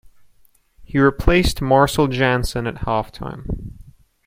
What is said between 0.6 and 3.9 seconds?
He replaced Marcell Jansen at half-time.